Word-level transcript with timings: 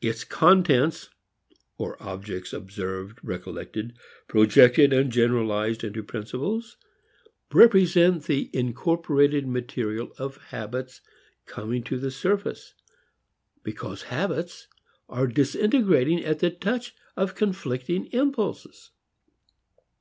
Its 0.00 0.22
contents 0.22 1.10
or 1.78 2.00
objects, 2.00 2.52
observed, 2.52 3.18
recollected, 3.24 3.92
projected 4.28 4.92
and 4.92 5.10
generalized 5.10 5.82
into 5.82 6.00
principles, 6.00 6.76
represent 7.52 8.22
the 8.22 8.50
incorporated 8.52 9.48
material 9.48 10.12
of 10.16 10.36
habits 10.36 11.00
coming 11.44 11.82
to 11.82 11.98
the 11.98 12.12
surface, 12.12 12.74
because 13.64 14.02
habits 14.02 14.68
are 15.08 15.26
disintegrating 15.26 16.24
at 16.24 16.38
the 16.38 16.50
touch 16.50 16.94
of 17.16 17.34
conflicting 17.34 18.06
impulses. 18.12 18.92